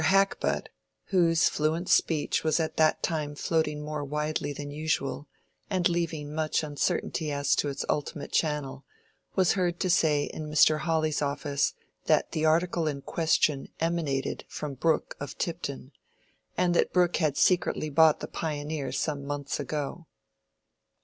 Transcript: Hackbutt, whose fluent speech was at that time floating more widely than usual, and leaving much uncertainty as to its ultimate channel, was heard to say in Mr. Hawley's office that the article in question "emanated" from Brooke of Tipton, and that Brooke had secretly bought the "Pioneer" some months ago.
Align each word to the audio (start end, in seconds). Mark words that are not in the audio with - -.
Hackbutt, 0.01 0.69
whose 1.09 1.47
fluent 1.47 1.87
speech 1.87 2.43
was 2.43 2.59
at 2.59 2.75
that 2.77 3.03
time 3.03 3.35
floating 3.35 3.83
more 3.83 4.03
widely 4.03 4.51
than 4.51 4.71
usual, 4.71 5.27
and 5.69 5.87
leaving 5.87 6.33
much 6.33 6.63
uncertainty 6.63 7.31
as 7.31 7.53
to 7.57 7.69
its 7.69 7.85
ultimate 7.87 8.31
channel, 8.31 8.83
was 9.35 9.51
heard 9.53 9.79
to 9.81 9.91
say 9.91 10.23
in 10.23 10.49
Mr. 10.49 10.79
Hawley's 10.79 11.21
office 11.21 11.75
that 12.07 12.31
the 12.31 12.45
article 12.45 12.87
in 12.87 13.03
question 13.03 13.67
"emanated" 13.79 14.43
from 14.49 14.73
Brooke 14.73 15.15
of 15.19 15.37
Tipton, 15.37 15.91
and 16.57 16.73
that 16.73 16.91
Brooke 16.91 17.17
had 17.17 17.37
secretly 17.37 17.91
bought 17.91 18.21
the 18.21 18.27
"Pioneer" 18.27 18.91
some 18.91 19.23
months 19.23 19.59
ago. 19.59 20.07